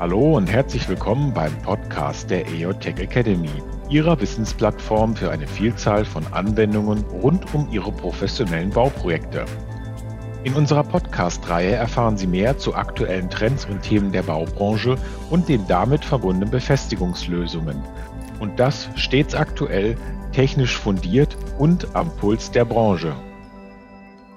[0.00, 3.50] Hallo und herzlich willkommen beim Podcast der EOTech Academy,
[3.90, 9.44] Ihrer Wissensplattform für eine Vielzahl von Anwendungen rund um Ihre professionellen Bauprojekte.
[10.44, 14.94] In unserer Podcast-Reihe erfahren Sie mehr zu aktuellen Trends und Themen der Baubranche
[15.30, 17.82] und den damit verbundenen Befestigungslösungen.
[18.38, 19.96] Und das stets aktuell,
[20.30, 23.16] technisch fundiert und am Puls der Branche.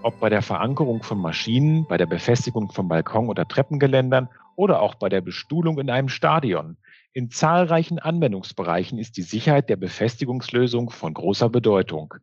[0.02, 4.28] Ob bei der Verankerung von Maschinen, bei der Befestigung von Balkon- oder Treppengeländern
[4.62, 6.78] oder auch bei der Bestuhlung in einem Stadion.
[7.14, 12.14] In zahlreichen Anwendungsbereichen ist die Sicherheit der Befestigungslösung von großer Bedeutung.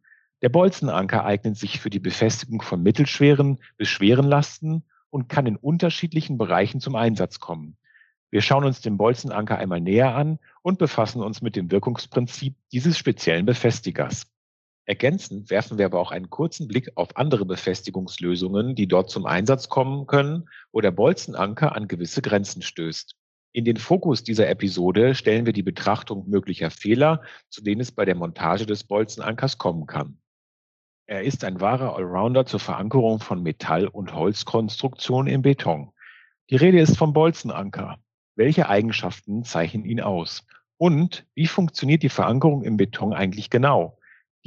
[0.42, 5.56] Der Bolzenanker eignet sich für die Befestigung von mittelschweren bis schweren Lasten und kann in
[5.56, 7.76] unterschiedlichen Bereichen zum Einsatz kommen.
[8.30, 12.96] Wir schauen uns den Bolzenanker einmal näher an und befassen uns mit dem Wirkungsprinzip dieses
[12.96, 14.30] speziellen Befestigers.
[14.88, 19.68] Ergänzend werfen wir aber auch einen kurzen Blick auf andere Befestigungslösungen, die dort zum Einsatz
[19.68, 23.14] kommen können, wo der Bolzenanker an gewisse Grenzen stößt.
[23.52, 28.06] In den Fokus dieser Episode stellen wir die Betrachtung möglicher Fehler, zu denen es bei
[28.06, 30.22] der Montage des Bolzenankers kommen kann.
[31.06, 35.92] Er ist ein wahrer Allrounder zur Verankerung von Metall- und Holzkonstruktionen im Beton.
[36.48, 37.98] Die Rede ist vom Bolzenanker.
[38.36, 40.46] Welche Eigenschaften zeichnen ihn aus?
[40.78, 43.97] Und wie funktioniert die Verankerung im Beton eigentlich genau?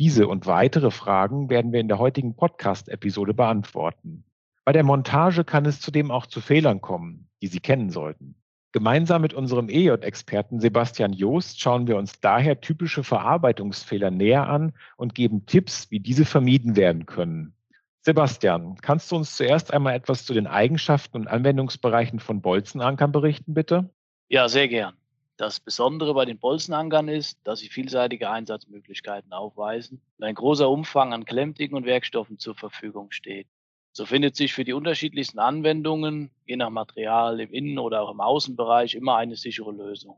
[0.01, 4.23] Diese und weitere Fragen werden wir in der heutigen Podcast-Episode beantworten.
[4.65, 8.33] Bei der Montage kann es zudem auch zu Fehlern kommen, die Sie kennen sollten.
[8.71, 15.13] Gemeinsam mit unserem EJ-Experten Sebastian Joost schauen wir uns daher typische Verarbeitungsfehler näher an und
[15.13, 17.53] geben Tipps, wie diese vermieden werden können.
[17.99, 23.53] Sebastian, kannst du uns zuerst einmal etwas zu den Eigenschaften und Anwendungsbereichen von Bolzenankern berichten,
[23.53, 23.91] bitte?
[24.29, 24.95] Ja, sehr gern.
[25.41, 31.13] Das Besondere bei den Bolzenankern ist, dass sie vielseitige Einsatzmöglichkeiten aufweisen und ein großer Umfang
[31.13, 33.47] an Klemmdicken und Werkstoffen zur Verfügung steht.
[33.91, 38.21] So findet sich für die unterschiedlichsten Anwendungen, je nach Material im Innen- oder auch im
[38.21, 40.15] Außenbereich, immer eine sichere Lösung.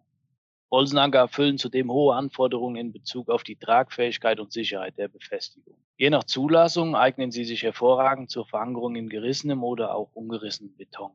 [0.69, 5.77] Bolzenanker erfüllen zudem hohe Anforderungen in Bezug auf die Tragfähigkeit und Sicherheit der Befestigung.
[5.95, 11.11] Je nach Zulassung eignen sie sich hervorragend zur Verankerung in gerissenem oder auch ungerissenem Beton.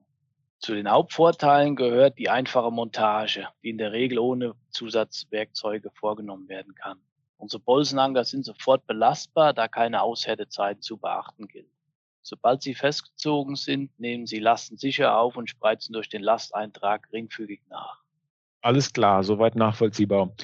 [0.61, 6.75] Zu den Hauptvorteilen gehört die einfache Montage, die in der Regel ohne Zusatzwerkzeuge vorgenommen werden
[6.75, 6.99] kann.
[7.37, 11.71] Unsere Bolzenanker sind sofort belastbar, da keine Aushärtezeiten zu beachten gilt.
[12.23, 17.61] Sobald sie festgezogen sind, nehmen sie Lasten sicher auf und spreizen durch den Lasteintrag geringfügig
[17.71, 18.03] nach.
[18.61, 20.35] Alles klar, soweit nachvollziehbar.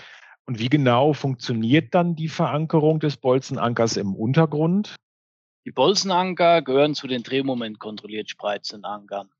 [0.46, 4.94] Und wie genau funktioniert dann die Verankerung des Bolzenankers im Untergrund?
[5.66, 9.30] Die Bolzenanker gehören zu den drehmomentkontrolliert spreizenden Ankern.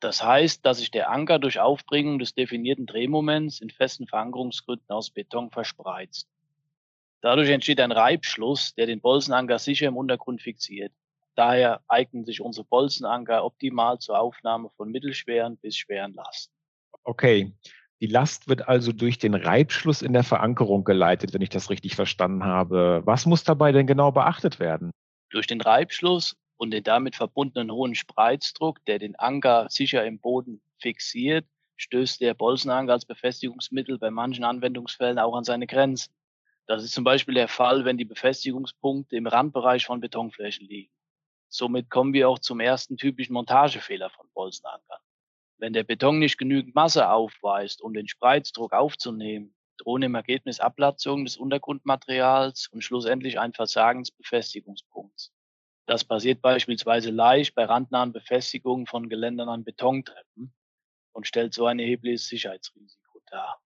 [0.00, 5.10] Das heißt, dass sich der Anker durch Aufbringung des definierten Drehmoments in festen Verankerungsgründen aus
[5.10, 6.28] Beton verspreizt.
[7.22, 10.92] Dadurch entsteht ein Reibschluss, der den Bolzenanker sicher im Untergrund fixiert.
[11.34, 16.54] Daher eignen sich unsere Bolzenanker optimal zur Aufnahme von mittelschweren bis schweren Lasten.
[17.04, 17.52] Okay.
[18.00, 21.96] Die Last wird also durch den Reibschluss in der Verankerung geleitet, wenn ich das richtig
[21.96, 23.00] verstanden habe.
[23.06, 24.90] Was muss dabei denn genau beachtet werden?
[25.30, 30.60] Durch den Reibschluss und den damit verbundenen hohen Spreizdruck, der den Anker sicher im Boden
[30.78, 31.46] fixiert,
[31.76, 36.14] stößt der Bolzenanker als Befestigungsmittel bei manchen Anwendungsfällen auch an seine Grenzen.
[36.66, 40.92] Das ist zum Beispiel der Fall, wenn die Befestigungspunkte im Randbereich von Betonflächen liegen.
[41.48, 44.98] Somit kommen wir auch zum ersten typischen Montagefehler von Bolzenankern.
[45.58, 51.24] Wenn der Beton nicht genügend Masse aufweist, um den Spreizdruck aufzunehmen, drohen im Ergebnis Ablatzungen
[51.24, 55.32] des Untergrundmaterials und schlussendlich ein Versagen des Befestigungspunkts.
[55.86, 60.52] Das passiert beispielsweise leicht bei randnahen Befestigungen von Geländern an Betontreppen
[61.12, 63.60] und stellt so ein erhebliches Sicherheitsrisiko dar.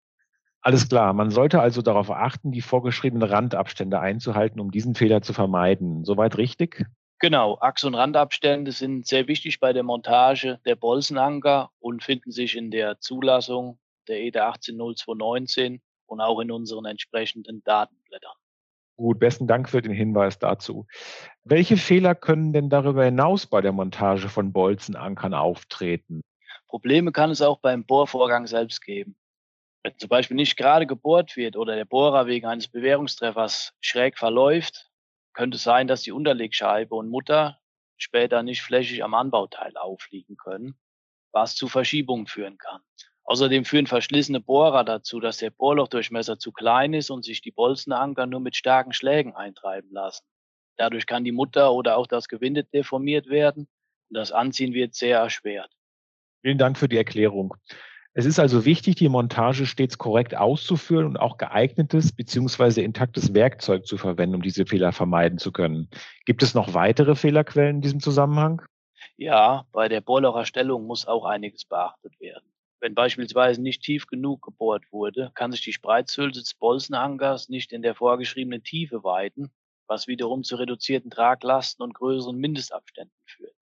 [0.63, 1.13] Alles klar.
[1.13, 6.05] Man sollte also darauf achten, die vorgeschriebenen Randabstände einzuhalten, um diesen Fehler zu vermeiden.
[6.05, 6.87] Soweit richtig?
[7.19, 12.57] Genau, Achs- und Randabstände sind sehr wichtig bei der Montage der Bolzenanker und finden sich
[12.57, 13.79] in der Zulassung
[14.09, 18.37] der EDA 180219 und auch in unseren entsprechenden Datenblättern.
[18.97, 20.87] Gut, besten Dank für den Hinweis dazu.
[21.45, 26.23] Welche Fehler können denn darüber hinaus bei der Montage von Bolzenankern auftreten?
[26.67, 29.17] Probleme kann es auch beim Bohrvorgang selbst geben.
[29.83, 34.91] Wenn zum Beispiel nicht gerade gebohrt wird oder der Bohrer wegen eines Bewährungstreffers schräg verläuft,
[35.35, 37.59] könnte es sein, dass die Unterlegscheibe und Mutter
[37.99, 40.75] später nicht flächig am Anbauteil aufliegen können,
[41.33, 42.81] was zu Verschiebungen führen kann.
[43.27, 48.27] Außerdem führen verschlissene Bohrer dazu, dass der Bohrlochdurchmesser zu klein ist und sich die Bolzenanker
[48.27, 50.25] nur mit starken Schlägen eintreiben lassen.
[50.77, 53.67] Dadurch kann die Mutter oder auch das Gewinde deformiert werden
[54.09, 55.71] und das Anziehen wird sehr erschwert.
[56.43, 57.55] Vielen Dank für die Erklärung.
[58.19, 62.83] Es ist also wichtig, die Montage stets korrekt auszuführen und auch geeignetes bzw.
[62.83, 65.91] intaktes Werkzeug zu verwenden, um diese Fehler vermeiden zu können.
[66.25, 68.63] Gibt es noch weitere Fehlerquellen in diesem Zusammenhang?
[69.17, 72.46] Ja, bei der Bohrlocherstellung muss auch einiges beachtet werden.
[72.81, 77.83] Wenn beispielsweise nicht tief genug gebohrt wurde, kann sich die Spreizhülse des Bolzenankers nicht in
[77.83, 79.51] der vorgeschriebenen Tiefe weiten,
[79.87, 83.55] was wiederum zu reduzierten Traglasten und größeren Mindestabständen führt.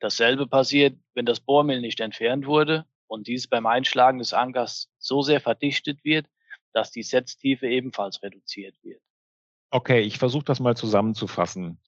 [0.00, 5.22] Dasselbe passiert, wenn das Bohrmehl nicht entfernt wurde und dies beim Einschlagen des Ankers so
[5.22, 6.26] sehr verdichtet wird,
[6.72, 9.00] dass die Setztiefe ebenfalls reduziert wird.
[9.70, 11.78] Okay, ich versuche das mal zusammenzufassen.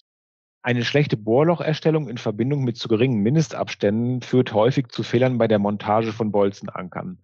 [0.62, 5.58] Eine schlechte Bohrlocherstellung in Verbindung mit zu geringen Mindestabständen führt häufig zu Fehlern bei der
[5.58, 7.18] Montage von Bolzenankern.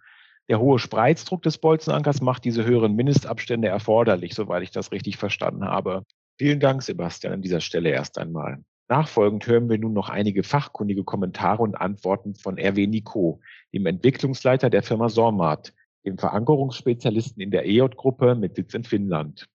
[0.49, 5.67] Der hohe Spreizdruck des Bolzenankers macht diese höheren Mindestabstände erforderlich, soweit ich das richtig verstanden
[5.67, 6.05] habe.
[6.39, 8.63] Vielen Dank, Sebastian, an dieser Stelle erst einmal.
[8.89, 13.41] Nachfolgend hören wir nun noch einige fachkundige Kommentare und Antworten von RW Nico,
[13.75, 15.75] dem Entwicklungsleiter der Firma Sormat,
[16.07, 19.47] dem Verankerungsspezialisten in der EJ-Gruppe mit Sitz in Finnland.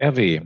[0.00, 0.42] RW,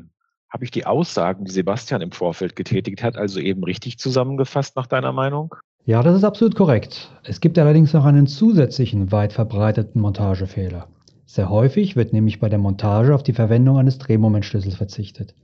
[0.50, 4.86] habe ich die Aussagen, die Sebastian im Vorfeld getätigt hat, also eben richtig zusammengefasst nach
[4.86, 5.54] deiner Meinung?
[5.86, 7.10] Ja, das ist absolut korrekt.
[7.24, 10.88] Es gibt allerdings noch einen zusätzlichen weit verbreiteten Montagefehler.
[11.24, 15.34] Sehr häufig wird nämlich bei der Montage auf die Verwendung eines Drehmomentschlüssels verzichtet.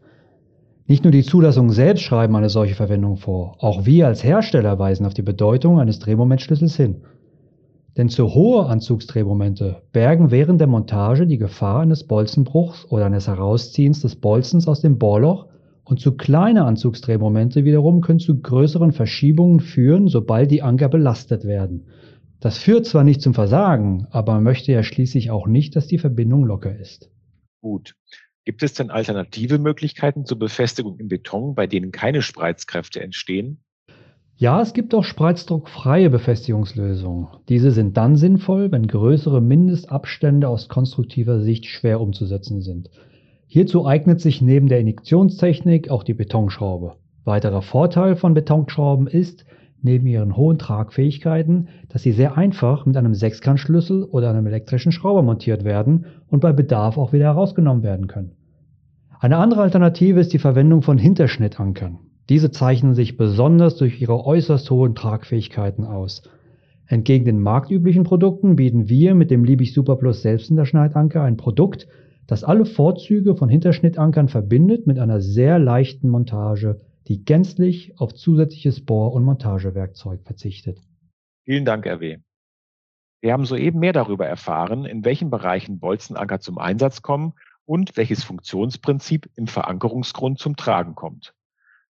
[0.88, 5.06] Nicht nur die Zulassungen selbst schreiben eine solche Verwendung vor, auch wir als Hersteller weisen
[5.06, 7.02] auf die Bedeutung eines Drehmomentschlüssels hin.
[7.96, 14.02] Denn zu hohe Anzugsdrehmomente bergen während der Montage die Gefahr eines Bolzenbruchs oder eines Herausziehens
[14.02, 15.46] des Bolzens aus dem Bohrloch
[15.84, 21.86] und zu kleine Anzugsdrehmomente wiederum können zu größeren Verschiebungen führen, sobald die Anker belastet werden.
[22.40, 25.98] Das führt zwar nicht zum Versagen, aber man möchte ja schließlich auch nicht, dass die
[25.98, 27.10] Verbindung locker ist.
[27.62, 27.94] Gut.
[28.44, 33.64] Gibt es denn alternative Möglichkeiten zur Befestigung im Beton, bei denen keine Spreizkräfte entstehen?
[34.38, 37.28] Ja, es gibt auch spreizdruckfreie Befestigungslösungen.
[37.48, 42.90] Diese sind dann sinnvoll, wenn größere Mindestabstände aus konstruktiver Sicht schwer umzusetzen sind.
[43.46, 46.96] Hierzu eignet sich neben der Injektionstechnik auch die Betonschraube.
[47.24, 49.46] Weiterer Vorteil von Betonschrauben ist,
[49.80, 55.22] neben ihren hohen Tragfähigkeiten, dass sie sehr einfach mit einem Sechskantschlüssel oder einem elektrischen Schrauber
[55.22, 58.32] montiert werden und bei Bedarf auch wieder herausgenommen werden können.
[59.18, 62.00] Eine andere Alternative ist die Verwendung von Hinterschnittankern.
[62.28, 66.22] Diese zeichnen sich besonders durch ihre äußerst hohen Tragfähigkeiten aus.
[66.86, 71.88] Entgegen den marktüblichen Produkten bieten wir mit dem Liebig Super Plus Selbsthinterschneidanker ein Produkt,
[72.26, 78.84] das alle Vorzüge von Hinterschnittankern verbindet mit einer sehr leichten Montage die gänzlich auf zusätzliches
[78.84, 80.80] Bohr- und Montagewerkzeug verzichtet.
[81.44, 82.18] Vielen Dank, RW.
[83.20, 87.34] Wir haben soeben mehr darüber erfahren, in welchen Bereichen Bolzenanker zum Einsatz kommen
[87.64, 91.34] und welches Funktionsprinzip im Verankerungsgrund zum Tragen kommt.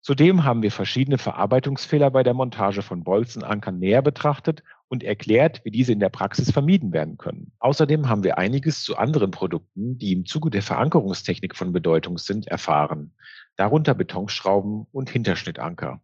[0.07, 5.73] Zudem haben wir verschiedene Verarbeitungsfehler bei der Montage von Bolzenankern näher betrachtet und erklärt, wie
[5.73, 7.51] diese in der Praxis vermieden werden können.
[7.59, 12.47] Außerdem haben wir einiges zu anderen Produkten, die im Zuge der Verankerungstechnik von Bedeutung sind,
[12.47, 13.15] erfahren
[13.57, 16.01] darunter Betonschrauben und Hinterschnittanker.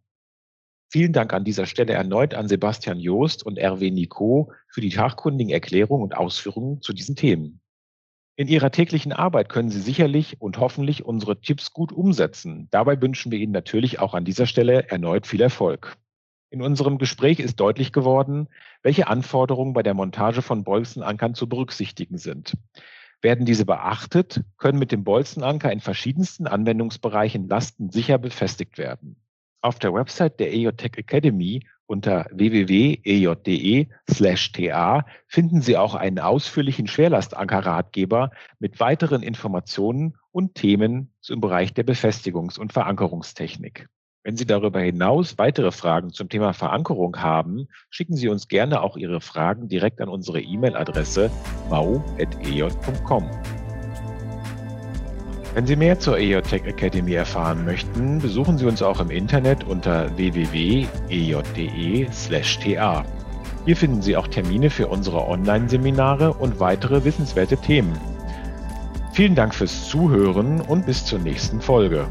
[0.91, 5.53] Vielen Dank an dieser Stelle erneut an Sebastian Joost und RW Nico für die fachkundigen
[5.53, 7.61] Erklärungen und Ausführungen zu diesen Themen.
[8.35, 12.67] In Ihrer täglichen Arbeit können Sie sicherlich und hoffentlich unsere Tipps gut umsetzen.
[12.71, 15.97] Dabei wünschen wir Ihnen natürlich auch an dieser Stelle erneut viel Erfolg.
[16.49, 18.47] In unserem Gespräch ist deutlich geworden,
[18.81, 22.57] welche Anforderungen bei der Montage von Bolzenankern zu berücksichtigen sind.
[23.21, 29.15] Werden diese beachtet, können mit dem Bolzenanker in verschiedensten Anwendungsbereichen Lasten sicher befestigt werden.
[29.61, 33.05] Auf der Website der EJTech Academy unter www.ej.de/ta
[35.27, 42.59] finden Sie auch einen ausführlichen Schwerlastankerratgeber mit weiteren Informationen und Themen im Bereich der Befestigungs-
[42.59, 43.87] und Verankerungstechnik.
[44.23, 48.97] Wenn Sie darüber hinaus weitere Fragen zum Thema Verankerung haben, schicken Sie uns gerne auch
[48.97, 51.29] Ihre Fragen direkt an unsere E-Mail-Adresse
[51.69, 53.29] mau.ej.com.
[55.53, 60.17] Wenn Sie mehr zur EJTech Academy erfahren möchten, besuchen Sie uns auch im Internet unter
[60.17, 60.89] www.ej.de/ta.
[63.65, 67.93] Hier finden Sie auch Termine für unsere Online-Seminare und weitere wissenswerte Themen.
[69.13, 72.07] Vielen Dank fürs Zuhören und bis zur nächsten Folge.